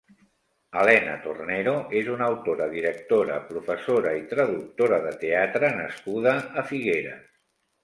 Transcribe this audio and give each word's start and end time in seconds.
Helena 0.79 1.11
Tornero 1.25 1.73
és 1.99 2.09
una 2.13 2.29
autora, 2.29 2.67
directora, 2.71 3.37
professora 3.51 4.15
i 4.23 4.25
traductora 4.33 5.01
de 5.07 5.15
teatre 5.27 5.73
nascuda 5.79 6.37
a 6.41 6.67
Figueres. 6.75 7.25